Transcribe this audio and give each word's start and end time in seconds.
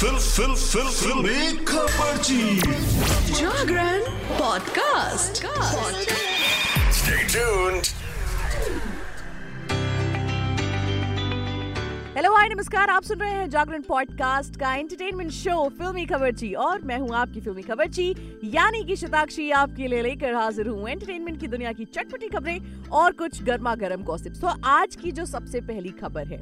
Fill 0.00 0.16
फिल 0.16 0.54
fill 0.54 0.86
Filmy 0.98 1.64
Khabarchi 1.68 2.60
Jagran 3.38 4.00
podcast. 4.38 5.44
Stay 7.00 7.20
tuned. 7.34 7.90
Hello 12.20 12.32
hi 12.34 12.48
नमस्कार, 12.48 12.90
आप 12.90 13.02
सुन 13.02 13.18
रहे 13.18 13.30
हैं 13.30 13.48
जागरण 13.50 13.82
पॉडकास्ट 13.82 14.56
का 14.60 14.74
एंटरटेनमेंट 14.74 15.30
शो 15.32 15.68
फिल्मी 15.68 16.04
खबरची। 16.06 16.52
और 16.54 16.82
मैं 16.82 16.98
हूँ 16.98 17.14
आपकी 17.16 17.40
फिल्मी 17.40 17.62
खबरची, 17.62 18.08
यानी 18.44 18.82
कि 18.84 18.96
शताक्षी 18.96 19.50
आपके 19.50 19.86
लिए 19.88 20.02
लेकर 20.02 20.34
हाजिर 20.34 20.66
हूँ 20.66 20.88
एंटरटेनमेंट 20.88 21.40
की 21.40 21.46
दुनिया 21.46 21.72
की 21.72 21.84
चटपटी 21.84 22.28
खबरें 22.28 22.88
और 22.92 23.12
कुछ 23.12 23.42
गर्मा 23.42 23.74
गर्म 23.74 24.02
गॉसिप्स 24.02 24.40
तो 24.40 24.52
आज 24.64 24.96
की 24.96 25.12
जो 25.12 25.24
सबसे 25.26 25.60
पहली 25.60 25.90
खबर 26.00 26.26
है, 26.26 26.40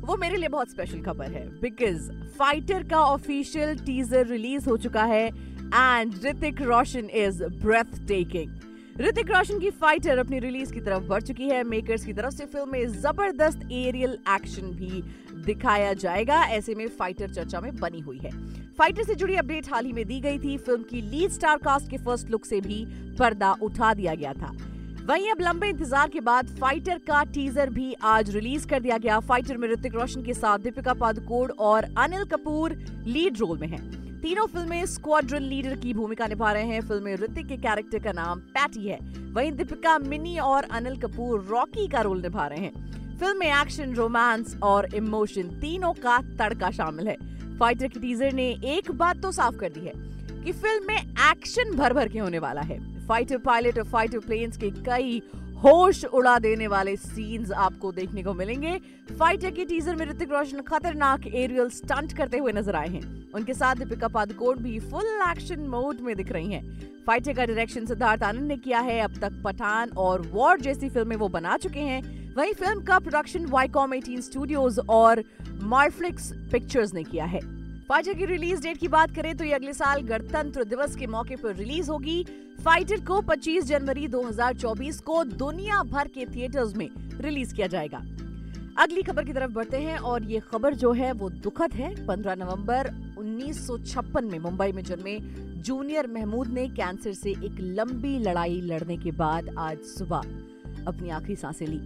वो 0.00 0.16
मेरे 0.16 0.36
लिए 0.36 0.48
बहुत 0.48 0.70
स्पेशल 0.70 1.00
खबर 1.02 1.30
है 1.30 1.46
बिकॉज़ 1.60 2.10
फाइटर 2.38 2.82
का 2.82 3.00
ऑफिशियल 3.04 3.76
टीजर 3.78 4.26
रिलीज़ 4.26 4.68
हो 4.68 4.76
चुका 4.76 5.04
है 5.04 5.26
and 5.26 6.14
Hrithik 6.24 6.62
Roshan 6.62 7.08
is 7.14 7.42
breathtaking 8.08 8.50
Hrithik 9.00 9.30
Roshan 9.30 9.58
की 9.60 9.70
फाइटर 9.72 10.18
अपनी 10.18 10.38
रिलीज़ 10.38 10.72
की 10.72 10.80
तरफ़ 10.80 11.04
बढ़ 11.04 11.22
चुकी 11.22 11.48
है। 11.48 11.62
मेकर्स 11.64 12.04
की 12.04 12.12
तरफ़ 12.12 12.34
से 12.34 12.44
फ़िल्म 12.46 12.70
में 12.72 12.86
ज़बरदस्त 12.92 13.62
एरियल 13.72 14.12
एक्शन 14.30 14.66
भी 14.72 15.02
दिखाया 15.46 15.92
जाएगा। 15.94 16.42
ऐसे 16.46 16.74
में 16.74 16.86
फाइटर 16.98 17.30
चर्चा 17.30 17.60
में 17.60 17.74
बनी 17.76 18.00
हुई 18.00 18.18
है। 18.18 18.30
फाइटर 18.78 19.02
से 19.02 19.14
जुड़ी 19.14 19.36
अपडेट 19.36 19.70
हाल 19.72 19.86
ही 19.86 19.92
में 19.92 20.04
दी 20.06 20.20
गई 20.20 20.38
थी। 20.38 20.56
फ़िल्म 20.58 20.82
की 20.82 21.00
लीड 21.00 21.30
स्टार 21.30 21.56
कास्ट 21.56 21.90
के 21.90 21.98
फ़र्स्ट 21.98 22.30
लुक 22.30 22.44
से 22.44 22.60
भी 22.60 22.84
पर्दा 23.18 23.52
उठा 23.62 23.92
दिया 23.94 24.14
गया 24.14 24.32
था। 24.32 24.52
वहीं 25.08 25.30
अब 25.30 25.40
लंबे 25.40 25.68
इंतज़ार 25.68 26.08
के 26.08 26.20
बाद 26.20 26.56
फाइटर 26.60 26.98
का 27.06 27.24
टीजर 27.24 27.70
भी 27.70 27.92
आज 28.04 28.34
रिलीज़ 28.36 28.68
कर 28.68 28.80
दिया 28.80 28.98
गया। 28.98 29.18
फाइटर 29.22 29.56
में 29.56 29.68
ऋतिक 29.68 29.94
रोशन 29.94 30.22
के 30.22 30.34
साथ 30.34 30.58
दीपिका 30.60 30.94
पादुकोण 30.94 31.50
और 31.60 31.92
अनिल 31.98 32.24
कपूर 32.26 32.78
लीड 33.06 33.38
रोल 33.38 33.58
में 33.58 33.68
हैं। 33.68 34.03
तीनों 34.24 34.46
फ़िल्में 34.46 34.84
स्क्वाड्रन 34.86 35.42
लीडर 35.42 35.74
की 35.76 35.92
भूमिका 35.94 36.26
निभा 36.26 36.52
रहे 36.52 36.66
हैं। 36.66 36.80
फ़िल्म 36.80 37.04
में 37.04 37.14
ऋतिक 37.16 37.46
के 37.46 37.56
कैरेक्टर 37.56 37.98
का 37.98 38.12
नाम 38.12 38.38
पैटी 38.54 38.86
है। 38.88 38.98
वहीं 39.32 39.50
दीपिका, 39.52 39.98
मिनी 39.98 40.38
और 40.38 40.64
अनिल 40.64 40.96
कपूर 40.96 41.44
रॉकी 41.44 41.86
का 41.88 42.00
रोल 42.00 42.22
निभा 42.22 42.46
रहे 42.46 42.58
हैं। 42.58 43.18
फ़िल्म 43.18 43.38
में 43.38 43.46
एक्शन, 43.46 43.92
रोमांस 43.94 44.56
और 44.62 44.94
इमोशन 44.94 45.48
तीनों 45.60 45.92
का 45.92 46.18
तड़का 46.38 46.70
शामिल 46.70 47.08
है। 47.08 47.16
फाइटर 47.58 47.88
की 47.88 48.00
टीजर 48.00 48.32
ने 48.32 48.48
एक 48.66 48.90
बात 48.90 49.20
तो 49.22 49.32
साफ़ 49.32 49.56
कर 49.56 49.68
दी 49.68 49.80
है 49.80 49.92
कि 50.44 50.52
फ़िल्म 50.52 50.86
में 50.86 51.30
एक्शन 51.30 51.76
भर 51.76 51.92
भर 51.92 52.08
के 52.08 52.18
होने 52.18 52.38
वाला 52.38 52.60
है। 52.60 52.78
फाइटर 53.06 53.38
पायलट 53.38 53.78
और 53.78 53.84
फाइटर 53.84 54.18
प्लेन्स 54.18 54.56
के 54.56 54.70
कई 54.70 55.22
होश 55.64 56.04
उड़ा 56.04 56.38
देने 56.38 56.66
वाले 56.66 56.94
सीन्स 56.96 57.50
आपको 57.64 57.90
देखने 57.92 58.22
को 58.22 58.32
मिलेंगे। 58.34 58.72
फाइटर 59.18 59.50
के 59.50 59.64
टीजर 59.64 59.94
में 59.96 60.04
ऋतिक 60.06 60.32
रोशन 60.32 60.60
खतरनाक 60.60 61.26
एरियल 61.26 61.68
स्टंट 61.68 62.12
करते 62.12 62.38
हुए 62.38 62.52
नज़र 62.52 62.76
आए 62.76 62.88
हैं। 62.88 63.32
उनके 63.34 63.54
साथ 63.54 63.76
दीपिका 63.76 64.08
पादुकोण 64.08 64.58
भी 64.58 64.78
फुल 64.80 65.06
एक्शन 65.30 65.60
मोड 65.68 66.00
में 66.00 66.14
दिख 66.16 66.32
रही 66.32 66.52
हैं। 66.52 67.04
फाइटर 67.06 67.32
का 67.32 67.44
डायरेक्शन 67.44 67.86
सिद्धार्थ 67.86 68.22
आनंद 68.22 68.48
ने 68.48 68.56
किया 68.56 68.80
है। 68.80 69.00
अब 69.00 69.18
तक 69.20 69.40
पठान 69.44 69.90
और 69.98 70.26
वॉर 70.32 70.60
जैसी 70.60 70.88
फ़िल्में 70.88 71.16
वो 71.16 71.28
बना 71.30 71.56
चुके 71.56 71.80
हैं। 71.80 72.02
वहीं 72.34 72.52
फ़िल्म 72.52 72.84
का 72.84 72.98
प्रोडक्शन 72.98 73.46
वाईकॉम 73.46 73.94
18 73.94 74.20
स्टूडियोज 74.20 74.78
और 74.90 75.24
मार्फ्लिक्स 75.64 76.32
पिक्चर्स 76.52 76.94
ने 76.94 77.02
किया 77.04 77.24
है। 77.24 77.40
फाइटर 77.88 78.14
की 78.14 78.24
रिलीज़ 78.24 78.62
डेट 78.62 78.78
की 78.78 78.88
बात 78.88 79.14
करें 79.14 79.36
तो 79.36 79.44
ये 79.44 79.52
अगले 79.52 79.72
साल 79.72 80.02
गणतंत्र 80.02 80.64
दिवस 80.64 80.94
के 80.96 81.06
मौके 81.06 81.36
पर 81.36 81.54
रिलीज़ 81.54 81.90
होगी। 81.90 82.22
फाइटर 82.64 83.00
को 83.00 83.20
25 83.22 83.64
जनवरी 83.64 84.06
2024 84.08 85.00
को 85.00 85.24
दुनिया 85.24 85.82
भर 85.82 86.08
के 86.08 86.24
थिएटर्स 86.26 86.74
में 86.76 86.88
रिलीज़ 87.20 87.54
किया 87.54 87.66
जाएगा। 87.66 87.98
अगली 88.78 89.02
खबर 89.02 89.24
की 89.24 89.32
तरफ़ 89.32 89.50
बढ़ते 89.50 89.76
हैं 89.76 89.98
और 89.98 90.24
ये 90.24 90.40
खबर 90.40 90.74
जो 90.74 90.92
है 90.92 91.12
वो 91.12 91.28
दुखद 91.30 91.72
है। 91.72 91.94
15 92.06 92.36
नवंबर 92.36 92.90
1956 93.18 94.30
में 94.30 94.38
मुंबई 94.38 94.72
में 94.72 94.82
जन्मे 94.82 95.18
जूनियर 95.60 96.06
महमूद 96.06 96.48
ने 96.48 96.68
कैंसर 96.68 97.12
से 97.12 97.30
एक 97.30 97.60
लंबी 97.60 98.18
लड़ाई 98.18 98.60
लड़ने 98.60 98.96
के 98.96 99.10
बाद 99.10 99.54
आज 99.58 99.78
सुबह 99.78 100.22
अपनी 100.86 101.10
आखिरी 101.10 101.36
साँसें 101.36 101.66
ली। 101.66 101.78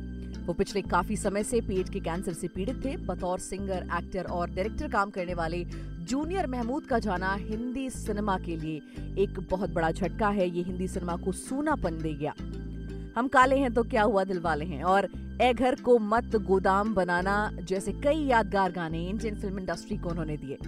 वो 0.49 0.55
पिछले 0.55 0.81
काफ़ी 0.83 1.17
समय 1.17 1.43
से 1.45 1.61
पेट 1.61 1.89
के 1.89 2.01
कैंसर 2.01 2.33
से 2.33 2.49
पीड़ित 2.49 2.85
थे। 2.85 2.97
बतौर 2.97 3.39
सिंगर, 3.39 3.89
एक्टर 3.95 4.25
और 4.25 4.51
डायरेक्टर 4.51 4.89
काम 4.89 5.11
करने 5.11 5.35
वाले 5.35 5.65
जूनियर 6.09 6.47
महमूद 6.47 6.87
का 6.87 6.99
जाना 6.99 7.35
हिंदी 7.35 7.91
सिनेमा 7.91 8.39
के 8.39 8.57
लिए 8.57 8.77
एक 9.19 9.41
बहुत 9.51 9.71
बड़ा 9.71 9.91
झटका 9.91 10.29
है। 10.29 10.49
ये 10.51 10.63
हिंदी 10.63 10.89
सिनेमा 10.89 11.17
को 11.17 11.33
सूनापन 11.33 11.99
दे 11.99 12.15
गया। 12.15 12.35
हम 13.17 13.29
काले 13.29 13.57
हैं 13.57 13.75
तो 13.75 13.83
क्या 13.83 14.03
हुआ, 14.03 14.25
दिल 14.25 14.41
वाले 14.41 14.65
हैं? 14.65 14.83
और 14.85 15.09
ए 15.41 15.53
घर 15.55 15.75
को 15.75 15.99
मत 15.99 16.37
गोदाम 16.37 16.95
बनाना 16.95 17.51
जैसे 17.63 17.93
कई 17.93 18.25
यादगार 18.25 18.73
गाने 18.73 19.05
इंडियन 19.07 19.35
फ़िल्म 19.35 19.59
इंडस्ट्री 19.59 19.97
को 19.97 20.09
उन्होंने 20.09 20.37
दिए। 20.37 20.59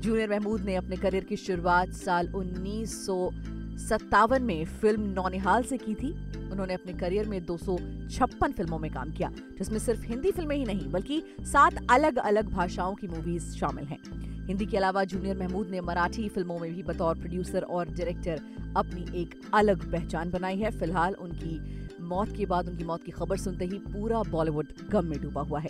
जूनियर 0.00 0.30
महमूद 0.30 0.60
ने 0.60 0.74
अपने 0.76 0.96
करियर 0.96 1.24
की 1.24 1.36
शुरुआत 1.36 1.88
साल 1.88 2.28
उन्नीस 2.28 3.06
सौ 3.06 3.30
सत्तावन 3.78 4.42
में 4.42 4.64
फ़िल्म 4.64 5.02
नौनिहाल 5.02 5.62
से 5.62 5.76
की 5.76 5.94
थी। 5.94 6.10
उन्होंने 6.52 6.74
अपने 6.74 6.92
करियर 6.92 7.28
में 7.28 7.44
दो 7.46 7.56
सौ 7.56 7.76
छप्पन 8.10 8.52
फ़िल्मों 8.52 8.78
में 8.78 8.90
काम 8.90 9.10
किया, 9.10 9.30
जिसमें 9.58 9.78
सिर्फ़ 9.78 10.02
हिंदी 10.02 10.30
फ़िल्में 10.32 10.56
ही 10.56 10.64
नहीं, 10.64 10.90
बल्कि 10.90 11.22
सात 11.42 11.86
अलग 11.90 12.18
अलग 12.18 12.50
भाषाओं 12.50 12.94
की 12.94 13.08
मूवीज़ 13.08 13.54
शामिल 13.56 13.84
हैं। 13.84 13.98
हिंदी 14.46 14.66
के 14.66 14.76
अलावा 14.76 15.04
जूनियर 15.04 15.36
महमूद 15.38 15.70
ने 15.70 15.80
मराठी 15.80 16.28
फ़िल्मों 16.28 16.58
में 16.58 16.74
भी 16.74 16.82
बतौर 16.82 17.14
प्रोड्यूसर 17.14 17.62
और 17.62 17.88
डायरेक्टर 17.88 18.40
अपनी 18.76 19.20
एक 19.20 19.40
अलग 19.54 19.90
पहचान 19.92 20.30
बनाई 20.30 20.56
है। 20.56 20.70
फ़िलहाल 20.70 21.14
उनकी 21.14 21.58
मौत 22.04 22.36
के 22.36 22.46
बाद 22.46 22.68
उनकी 22.68 22.84
मौत 22.84 23.02
की 23.02 23.12
खबर 23.12 23.36
सुनते 23.36 23.64
ही 23.64 23.78
पूरा 23.88 24.22
बॉलीवुड 24.22 24.72
गम 24.90 25.06
में 25.06 25.20
डूबा 25.22 25.40
हुआ 25.40 25.60
है। 25.60 25.68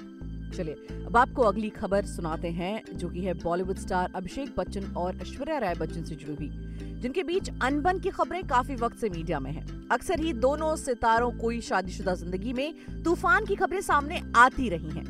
चलिए, 0.53 0.75
अब 1.07 1.17
आपको 1.17 1.43
अगली 1.43 1.69
खबर 1.71 2.05
सुनाते 2.07 2.49
हैं, 2.51 2.83
जो 2.93 3.09
कि 3.09 3.21
है 3.21 3.35
बॉलीवुड 3.35 3.79
स्टार 3.79 4.13
अभिषेक 4.15 4.55
बच्चन 4.59 4.85
और 4.97 5.17
ऐश्वर्या 5.23 5.59
राय 5.59 5.75
बच्चन 5.75 6.03
से 6.03 6.15
जुड़ी 6.15 6.35
हुई, 6.35 6.49
जिनके 7.01 7.23
बीच 7.23 7.51
अनबन 7.63 7.99
की 7.99 8.11
खबरें 8.11 8.43
काफ़ी 8.45 8.75
वक्त 8.75 8.99
से 8.99 9.09
मीडिया 9.09 9.41
में 9.41 9.51
हैं। 9.51 9.67
अक्सर 9.89 10.21
ही 10.21 10.33
दोनों 10.33 10.75
सितारों 10.77 11.31
कोई 11.33 11.61
शादीशुदा 11.61 12.15
ज़िंदगी 12.15 12.53
में 12.53 13.03
तूफ़ान 13.05 13.45
की 13.45 13.55
खबरें 13.55 13.81
सामने 13.81 14.21
आती 14.37 14.69
रही 14.69 14.91
हैं। 14.91 15.05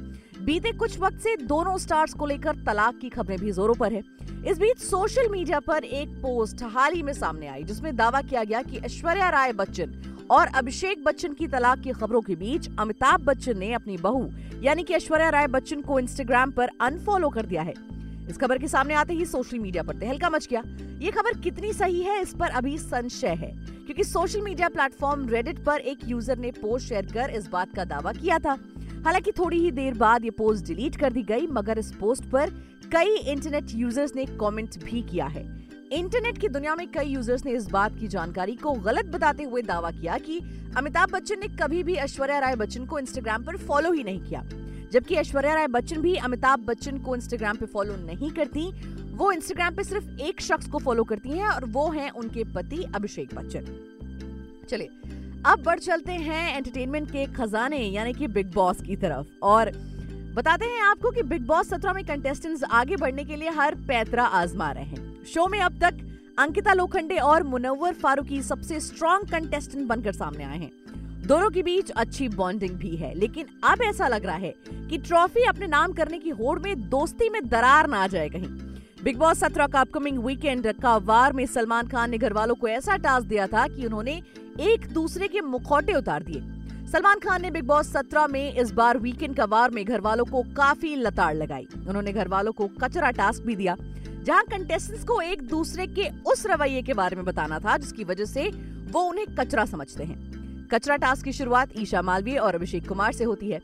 बीते 0.44 0.72
कुछ 0.72 0.98
वक्त 0.98 1.18
से 1.18 1.36
दोनों 1.36 1.76
स्टार्स 1.78 2.14
को 2.14 2.26
लेकर 2.26 2.64
तलाक 2.64 2.98
की 2.98 3.08
खबरें 3.08 3.38
भी 3.38 3.52
जोरों 3.52 3.74
पर 3.74 3.92
है 3.92 4.02
इस 4.46 4.58
बीच 4.58 4.78
सोशल 4.78 5.28
मीडिया 5.28 5.60
पर 5.60 5.84
एक 5.84 6.08
पोस्ट 6.22 6.62
हाल 6.64 6.92
ही 6.92 7.02
में 7.02 7.12
सामने 7.12 7.46
आई, 7.46 7.62
जिसमें 7.64 7.94
दावा 7.96 8.20
किया 8.22 8.44
गया 8.44 8.62
कि 8.62 8.78
ऐश्वर्या 8.78 9.28
राय 9.30 9.52
बच्चन 9.52 9.94
और 10.30 10.46
अभिषेक 10.46 11.04
बच्चन 11.04 11.32
की 11.32 11.46
तलाक 11.46 11.80
की 11.80 11.92
खबरों 11.92 12.20
के 12.20 12.34
बीच 12.36 12.68
अमिताभ 12.78 13.24
बच्चन 13.24 13.58
ने 13.58 13.72
अपनी 13.72 13.96
बहू, 13.96 14.28
यानी 14.62 14.82
कि 14.82 14.94
ऐश्वर्या 14.94 15.28
राय 15.28 15.46
बच्चन 15.46 15.80
को 15.80 15.98
इंस्टाग्राम 15.98 16.50
पर 16.50 16.70
अनफॉलो 16.80 17.28
कर 17.28 17.46
दिया 17.46 17.62
है। 17.62 17.74
इस 18.30 18.36
खबर 18.36 18.58
के 18.58 18.68
सामने 18.68 18.94
आते 18.94 19.14
ही 19.14 19.24
सोशल 19.24 19.58
मीडिया 19.58 19.82
पर 19.82 19.96
तहलका 19.96 20.30
मच 20.30 20.46
गया। 20.46 20.62
ये 21.00 21.10
खबर 21.10 21.40
कितनी 21.40 21.72
सही 21.72 22.02
है, 22.02 22.20
इस 22.22 22.34
पर 22.34 22.50
अभी 22.50 22.76
संशय 22.78 23.34
है, 23.34 23.50
क्योंकि 23.86 24.04
सोशल 24.04 24.40
मीडिया 24.40 24.68
प्लेटफॉर्म 24.68 25.28
रेडिट 25.28 25.64
पर 25.64 25.80
एक 25.80 25.98
यूज़र 26.04 26.38
ने 26.38 26.50
पोस्ट 26.50 26.88
शेयर 26.88 27.06
कर 27.06 27.30
इस 27.30 27.48
बात 27.48 27.74
का 27.74 27.84
दावा 27.84 28.12
किया 28.12 28.38
था। 28.38 28.58
हालाँकि 29.04 29.32
थोड़ी 29.32 29.58
ही 29.58 29.70
देर 29.70 29.94
बाद 29.94 30.24
ये 30.24 30.30
पोस्ट 30.30 30.66
डिलीट 30.66 30.96
कर 30.96 31.12
दी 31.12 31.22
गई, 31.22 31.46
मगर 31.46 31.78
इस 31.78 31.92
पोस्ट 31.92 32.24
पर 32.24 32.50
कई 32.92 33.16
इंटरनेट 33.16 33.74
यूज़र्स 33.74 34.14
ने 34.16 34.24
कमेंट 34.40 34.82
भी 34.84 35.02
किया 35.02 35.26
है। 35.26 35.44
इंटरनेट 35.92 36.38
की 36.38 36.48
दुनिया 36.48 36.74
में 36.74 36.90
कई 36.90 37.06
यूज़र्स 37.06 37.44
ने 37.44 37.52
इस 37.52 37.66
बात 37.66 37.98
की 37.98 38.08
जानकारी 38.08 38.56
को 38.56 38.72
गलत 38.72 39.06
बताते 39.06 39.42
हुए 39.42 39.62
दावा 39.62 39.90
किया 39.90 40.18
कि 40.18 40.40
अमिताभ 40.76 41.10
बच्चन 41.10 41.36
ने 41.40 41.48
कभी 41.48 41.82
भी 41.82 41.94
ऐश्वर्या 41.94 42.38
राय 42.38 42.56
बच्चन 42.56 42.86
को 42.86 42.98
इंस्टाग्राम 42.98 43.44
पर 43.44 43.56
फॉलो 43.56 43.92
ही 43.92 44.02
नहीं 44.04 44.20
किया। 44.20 44.44
जबकि 44.92 45.14
ऐश्वर्या 45.14 45.54
राय 45.54 45.66
बच्चन 45.66 46.00
भी 46.00 46.16
अमिताभ 46.16 46.58
बच्चन 46.58 46.98
को 46.98 47.16
इंस्टाग्राम 47.16 47.56
पे 47.56 47.66
फॉलो 47.66 47.96
नहीं 47.96 48.30
करती। 48.30 48.72
वो 49.12 49.32
इंस्टाग्राम 49.32 49.74
पे 49.74 49.84
सिर्फ़ 49.84 50.20
एक 50.20 50.40
शख्स 50.40 50.68
को 50.68 50.78
फॉलो 50.78 51.04
करती 51.04 51.28
हैं 51.28 51.48
और 51.48 51.64
वो 51.64 51.90
हैं 51.90 52.10
उनके 52.10 52.44
पति 52.44 52.84
अभिषेक 52.94 53.34
बच्चन। 53.34 53.64
चलिए, 54.68 54.88
अब 55.46 55.62
बढ़ 55.62 55.78
चलते 55.78 56.12
हैं 56.12 56.56
एंटरटेनमेंट 56.56 57.10
के 57.10 57.26
खजाने, 57.26 57.78
यानी 57.78 58.12
कि 58.12 58.26
बिग 58.26 58.52
बॉस 58.52 58.80
की 58.80 58.96
तरफ़। 58.96 59.26
और 59.42 59.70
बताते 60.36 60.64
हैं 60.64 60.80
आपको 60.82 61.10
कि 61.10 61.22
बिग 61.22 61.46
बॉस 61.46 61.68
सत्रह 61.68 61.92
में 61.92 62.04
कंटेस्टेंट्स 62.04 62.64
आगे 62.64 62.96
बढ़ने 62.96 63.24
के 63.24 63.36
लिए 63.36 63.50
हर 63.50 63.74
पैतरा 63.74 64.24
आजमा 64.24 64.70
रहे 64.70 64.84
हैं। 64.84 65.24
शो 65.24 65.46
में 65.46 65.58
अब 65.60 65.78
तक 65.80 66.00
अंकिता 66.38 66.72
लोखंडे 66.72 67.16
और 67.16 67.42
मुनव्वर 67.42 67.92
फारूकी 67.92 68.42
सबसे 68.42 68.80
स्ट्रॉन्ग 68.80 69.30
कंटेस्टेंट 69.30 69.86
बनकर 69.86 70.12
सामने 70.12 70.44
आए 70.44 70.58
हैं। 70.58 70.70
दोनों 71.26 71.48
के 71.50 71.62
बीच 71.62 71.90
अच्छी 71.90 72.28
बॉन्डिंग 72.28 72.70
भी 72.70 72.94
है, 72.96 73.14
लेकिन 73.14 73.46
अब 73.64 73.82
ऐसा 73.82 74.08
लग 74.08 74.26
रहा 74.26 74.36
है 74.36 74.54
कि 74.68 74.98
ट्रॉफी 74.98 75.44
अपने 75.44 75.66
नाम 75.66 75.92
करने 75.92 76.18
की 76.18 76.30
होड़ 76.30 76.58
में 76.58 76.88
दोस्ती 76.88 77.28
में 77.28 77.40
दरार 77.48 77.88
ना 77.88 78.02
आ 78.02 78.06
जाए 78.06 78.28
कहीं। 78.28 78.48
बिग 79.04 79.18
बॉस 79.18 79.38
सत्रह 79.38 79.66
का 79.66 79.80
अपकमिंग 79.80 80.18
वीकेंड 80.18 80.72
का 80.72 80.96
वार 80.96 81.32
में 81.32 81.44
सलमान 81.46 81.88
खान 81.88 82.10
ने 82.10 82.18
घर 82.18 82.32
वालों 82.32 82.54
को 82.54 82.68
ऐसा 82.68 82.96
टास्क 82.96 83.26
दिया 83.26 83.46
था 83.46 83.66
कि 83.68 83.86
उन्होंने 83.86 84.22
एक 84.60 84.86
दूसरे 84.92 85.28
के 85.28 85.40
मुखौटे 85.40 85.94
उतार 85.94 86.22
दिए। 86.22 86.40
सलमान 86.86 87.18
खान 87.18 87.42
ने 87.42 87.50
बिग 87.50 87.64
बॉस 87.66 87.90
सत्रह 87.92 88.26
में 88.26 88.54
इस 88.54 88.70
बार 88.72 88.98
वीकेंड 88.98 89.34
का 89.36 89.44
वार 89.44 89.70
में 89.70 89.84
घर 89.84 90.00
वालों 90.00 90.24
को 90.24 90.42
काफ़ी 90.56 90.94
लताड़ 90.96 91.34
लगाई। 91.34 91.66
उन्होंने 91.78 92.12
घर 92.12 92.28
वालों 92.28 92.52
को 92.52 92.66
कचरा 92.82 93.10
टास्क 93.10 93.42
भी 93.42 93.56
दिया, 93.56 93.76
जहाँ 94.24 94.42
कंटेस्टेंट्स 94.44 95.04
को 95.04 95.20
एक 95.20 95.42
दूसरे 95.42 95.86
के 95.88 96.08
उस 96.22 96.46
रवैये 96.46 96.82
के 96.82 96.94
बारे 96.94 97.16
में 97.16 97.24
बताना 97.24 97.58
था, 97.58 97.76
जिसकी 97.76 98.04
वजह 98.04 98.24
से 98.24 98.48
वो 98.92 99.02
उन्हें 99.02 99.26
कचरा 99.36 99.64
समझते 99.64 100.04
हैं। 100.04 100.68
कचरा 100.68 100.96
टास्क 100.96 101.24
की 101.24 101.32
शुरुआत 101.32 101.76
ईशा 101.78 102.02
मालवीय 102.02 102.38
और 102.38 102.54
अभिषेक 102.54 102.88
कुमार 102.88 103.12
से 103.12 103.24
होती 103.24 103.50
है। 103.50 103.60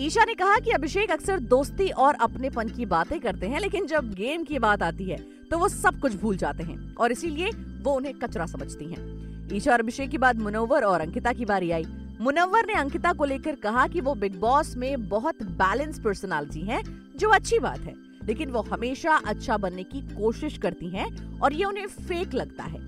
ईशा 0.00 0.24
ने 0.24 0.34
कहा 0.34 0.58
कि 0.58 0.70
अभिषेक 0.72 1.10
अक्सर 1.10 1.40
दोस्ती 1.40 1.88
और 1.88 2.14
अपनेपन 2.14 2.68
की 2.68 2.86
बातें 2.86 3.18
करते 3.20 3.46
हैं, 3.46 3.60
लेकिन 3.60 3.86
जब 3.86 4.14
गेम 4.14 4.44
की 4.44 4.58
बात 4.60 4.82
आती 4.82 5.04
है 5.04 5.24
तो 5.50 5.58
वो 5.58 5.68
सब 5.70 6.00
कुछ 6.00 6.14
भूल 6.14 6.36
जाते 6.36 6.62
हैं, 6.62 6.94
और 6.94 7.12
इसीलिए 7.12 7.50
वो 7.82 7.92
उन्हें 7.92 8.14
कचरा 8.14 8.46
समझती 8.46 8.84
हैं। 8.84 9.54
ईशा 9.54 9.72
और 9.72 9.80
अभिषेक 9.80 10.10
के 10.10 10.18
बाद 10.18 10.38
मुनव्वर 10.38 10.84
और 10.84 11.00
अंकिता 11.00 11.32
की 11.32 11.44
बारी 11.44 11.70
आई। 11.70 11.86
मुनव्वर 12.20 12.66
ने 12.66 12.72
अंकिता 12.72 13.12
को 13.12 13.24
लेकर 13.24 13.54
कहा 13.54 13.86
कि 13.86 14.00
वो 14.00 14.14
बिग 14.14 14.40
बॉस 14.40 14.76
में 14.76 15.08
बहुत 15.08 15.42
बैलेंस 15.42 16.00
पर्सनालिटी 16.00 16.60
हैं, 16.60 17.10
जो 17.16 17.28
अच्छी 17.28 17.58
बात 17.58 17.78
है। 17.78 17.94
लेकिन 18.24 18.50
वो 18.50 18.60
हमेशा 18.62 19.16
अच्छा 19.16 19.56
बनने 19.56 19.82
की 19.82 20.00
कोशिश 20.00 20.58
करती 20.58 20.88
हैं 20.88 21.40
और 21.40 21.52
ये 21.52 21.64
उन्हें 21.64 21.86
फेक 21.86 22.34
लगता 22.34 22.64
है। 22.64 22.78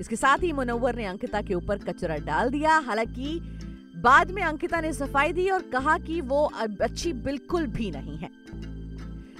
इसके 0.00 0.16
साथ 0.16 0.38
ही 0.38 0.52
मुनव्वर 0.52 0.96
ने 0.96 1.04
अंकिता 1.04 1.42
के 1.42 1.54
ऊपर 1.54 1.78
कचरा 1.78 2.16
डाल 2.16 2.50
दिया। 2.50 2.78
हालाँकि 2.78 3.40
बाद 3.96 4.30
में 4.30 4.42
अंकिता 4.42 4.80
ने 4.80 4.92
सफ़ाई 4.92 5.32
दी 5.32 5.50
और 5.50 5.62
कहा 5.62 5.98
कि 5.98 6.20
वो 6.20 6.52
अच्छी 6.82 7.12
बिल्कुल 7.12 7.66
भी 7.66 7.90
नहीं 7.90 8.16
है। 8.16 8.30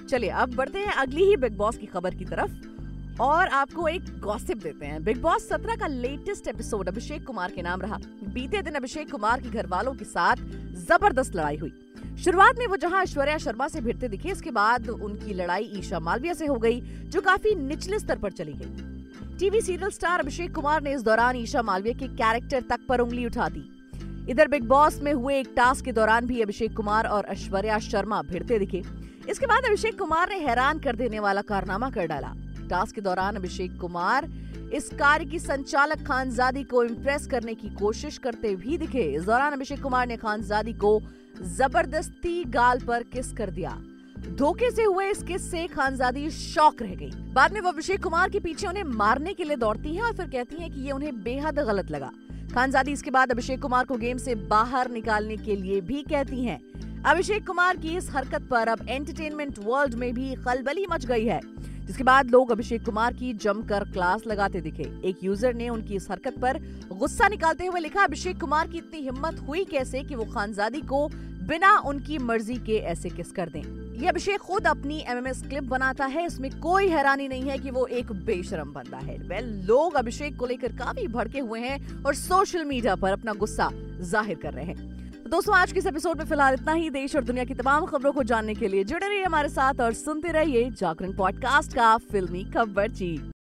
चलिए 0.07 0.29
अब 0.29 0.55
बढ़ते 0.55 0.79
हैं 0.79 0.93
अगली 0.93 1.23
ही 1.23 1.37
बिग 1.37 1.57
बॉस 1.57 1.77
की 1.77 1.85
खबर 1.85 2.15
की 2.15 2.25
तरफ़। 2.25 2.76
और 3.19 3.47
आपको 3.47 3.87
एक 3.87 4.09
गॉसिप 4.19 4.57
देते 4.57 4.85
हैं। 4.85 5.03
बिग 5.03 5.21
बॉस 5.21 5.47
सत्रह 5.49 5.75
का 5.75 5.87
लेटेस्ट 5.87 6.47
एपिसोड 6.47 6.87
अभिषेक 6.87 7.25
कुमार 7.25 7.51
के 7.51 7.61
नाम 7.61 7.81
रहा। 7.81 7.97
बीते 8.33 8.61
दिन 8.61 8.73
अभिषेक 8.73 9.11
कुमार 9.11 9.41
के 9.41 9.49
घर 9.49 9.67
वालों 9.67 9.93
के 9.93 10.05
साथ 10.05 10.35
ज़बरदस्त 10.87 11.35
लड़ाई 11.35 11.57
हुई। 11.57 11.71
शुरुआत 12.23 12.59
में 12.59 12.65
वो 12.67 12.77
जहाँ 12.77 13.01
ऐश्वर्या 13.03 13.37
शर्मा 13.37 13.67
से 13.67 13.81
भिड़ते 13.81 14.07
दिखे 14.07 14.29
इसके 14.29 14.51
बाद 14.51 14.89
उनकी 14.89 15.33
लड़ाई 15.33 15.71
ईशा 15.77 15.99
मालविया 15.99 16.33
से 16.33 16.45
हो 16.45 16.55
गई, 16.55 16.79
जो 16.81 17.21
काफ़ी 17.21 17.55
निचले 17.57 17.99
स्तर 17.99 18.17
पर 18.17 18.31
चली 18.31 18.53
गई। 18.53 19.37
TV 19.39 19.61
serial 19.61 19.89
star 19.89 20.19
Abhishek 20.19 20.55
Kumar 20.55 20.81
ने 20.81 20.93
इस 20.93 21.01
दौरान 21.01 21.35
ईशा 21.35 21.61
मालविया 21.61 21.97
के 21.99 22.07
कैरेक्टर 22.15 22.63
तक 22.69 22.85
पर 22.89 22.99
उंगली 22.99 23.25
उठा 23.25 23.49
दी। 23.49 23.69
इधर 24.31 24.47
बिग 24.47 24.63
बॉस 24.63 25.01
में 25.01 25.13
हुए 25.13 25.39
एक 25.39 25.53
टास्क 25.57 25.85
के 25.85 25.91
दौरान 25.91 26.25
भी 26.25 26.41
अभिषेक 26.41 26.75
कुमार 26.75 27.07
और 27.07 27.25
ऐश्वर्या 27.25 27.79
शर्मा 27.79 28.21
भिड़ते 28.21 28.59
दिखे। 28.59 28.83
इसके 29.29 29.45
बाद 29.45 29.65
अभिषेक 29.65 29.97
कुमार 29.99 30.29
ने 30.29 30.39
हैरान 30.39 30.79
कर 30.79 30.95
देने 30.95 31.19
वाला 31.19 31.41
कारनामा 31.41 31.89
कर 31.89 32.07
डाला। 32.07 32.33
टास्क 32.69 32.95
के 32.95 33.01
दौरान 33.01 33.35
अभिषेक 33.35 33.79
कुमार 33.79 34.29
इस 34.73 34.89
कार्य 34.89 35.25
की 35.25 35.39
संचालक 35.39 36.05
खानजादी 36.07 36.63
को 36.63 36.83
इम्प्रेस 36.83 37.27
करने 37.27 37.53
की 37.55 37.69
कोशिश 37.75 38.17
करते 38.17 38.55
भी 38.55 38.77
दिखे। 38.77 39.03
इस 39.13 39.23
दौरान 39.23 39.53
अभिषेक 39.53 39.81
कुमार 39.81 40.07
ने 40.07 40.17
खानजादी 40.17 40.73
को 40.73 40.99
ज़बरदस्ती 41.41 42.43
गाल 42.49 42.79
पर 42.79 43.03
किस 43.13 43.31
कर 43.33 43.49
दिया। 43.49 43.77
धोखे 44.29 44.69
से 44.71 44.83
हुए 44.83 45.09
इस 45.09 45.21
किस 45.23 45.49
से 45.51 45.65
खानजादी 45.67 46.29
शौक 46.29 46.81
रह 46.81 46.93
गई। 46.95 47.11
बाद 47.33 47.53
में 47.53 47.59
वो 47.61 47.69
अभिषेक 47.69 48.03
कुमार 48.03 48.29
के 48.29 48.39
पीछे 48.39 48.67
उन्हें 48.67 48.83
मारने 48.83 49.33
के 49.33 49.43
लिए 49.43 49.55
दौड़ती 49.57 49.95
है 49.95 50.03
और 50.03 50.15
फिर 50.15 50.25
कहती 50.27 50.61
है 50.61 50.69
कि 50.69 50.81
ये 50.81 50.91
उन्हें 50.91 51.23
बेहद 51.23 51.59
गलत 51.59 51.91
लगा। 51.91 52.11
खानजादी 52.53 52.91
इसके 52.91 53.11
बाद 53.11 53.31
अभिषेक 53.31 53.61
कुमार 53.61 53.85
को 53.85 53.95
गेम 53.97 54.17
से 54.17 54.35
बाहर 54.47 54.89
निकालने 54.91 55.37
के 55.37 55.55
लिए 55.55 55.81
भी 55.81 56.01
कहती 56.03 56.43
हैं। 56.43 56.59
अभिषेक 57.05 57.45
कुमार 57.47 57.77
की 57.77 57.95
इस 57.97 58.09
हरकत 58.11 58.47
पर 58.51 58.67
अब 58.67 58.85
एंटरटेनमेंट 58.89 59.59
वर्ल्ड 59.59 59.95
में 59.95 60.13
भी 60.13 60.33
खलबली 60.35 60.85
मच 60.91 61.05
गई 61.05 61.25
है। 61.25 61.39
जिसके 61.87 62.03
बाद 62.03 62.29
लोग 62.29 62.51
अभिषेक 62.51 62.85
कुमार 62.85 63.13
की 63.13 63.33
जमकर 63.35 63.83
क्लास 63.91 64.23
लगाते 64.27 64.61
दिखे। 64.61 64.91
एक 65.09 65.23
यूज़र 65.23 65.53
ने 65.53 65.69
उनकी 65.69 65.95
इस 65.95 66.09
हरकत 66.11 66.39
पर 66.41 66.59
गुस्सा 66.89 67.27
निकालते 67.27 67.65
हुए 67.65 67.79
लिखा, 67.79 68.03
अभिषेक 68.03 68.39
कुमार 68.39 68.67
की 68.67 68.77
इतनी 68.77 69.01
हिम्मत 69.01 69.39
हुई 69.47 69.63
कैसे 69.65 70.03
कि 70.03 70.15
वो 70.15 70.25
खानजादी 70.25 70.81
को 70.83 71.07
बिना 71.47 71.77
उनकी 71.79 72.17
मर्ज़ी 72.19 72.55
के 72.57 72.77
ऐसे 72.85 73.09
किस 73.09 73.31
कर 73.31 73.49
दें? 73.49 73.61
ये 73.97 74.07
अभिषेक 74.07 74.39
खुद 74.39 74.67
अपनी 74.67 74.99
एमएमएस 75.01 75.41
क्लिप 75.41 75.63
बनाता 75.63 76.05
है। 76.05 76.25
इसमें 76.25 76.49
कोई 76.59 76.87
हैरानी 76.89 77.27
नहीं 77.27 77.49
है 77.49 77.57
कि 77.57 77.71
वो 77.71 77.85
एक 77.87 78.11
बेशरम 78.25 78.73
बंदा 78.73 78.97
है। 78.97 79.17
वेल 79.19 79.45
लोग 79.67 79.95
अभिषेक 79.95 80.37
को 80.37 80.45
लेकर 80.45 80.75
काफ़ी 80.77 81.07
भड़के 81.07 81.39
हुए 81.39 81.59
हैं 81.59 82.03
और 82.03 82.15
सोशल 82.15 82.65
मीडिया 82.65 82.95
पर 82.95 83.11
अपना 83.11 83.33
गुस्सा 83.35 83.69
ज़ाहिर 84.01 84.37
कर 84.37 84.53
रहे 84.53 84.65
हैं। 84.65 84.96
तो 85.27 85.31
दोस्तों, 85.31 85.55
आज 85.55 85.71
के 85.71 85.79
इस 85.79 85.85
एपिसोड 85.87 86.17
में 86.17 86.25
फ़िलहाल 86.25 86.53
इतना 86.53 86.73
ही। 86.73 86.89
देश 86.89 87.15
और 87.15 87.23
दुनिया 87.23 87.43
की 87.45 87.53
तमाम 87.53 87.85
खबरों 87.85 88.11
को 88.13 88.23
जानने 88.23 88.53
के 88.55 88.67
लिए 88.67 88.83
जुड़े 88.83 89.07
रहिए 89.07 89.23
हमारे 89.23 89.49
साथ 89.49 89.81
और 89.81 89.93
सुनते 89.93 90.31
रहिए 90.31 90.69
जागरण 90.71 91.13
पॉडकास्ट 91.13 91.73
का 91.73 91.95
फिल्मी 92.11 92.43
खबर 92.43 93.31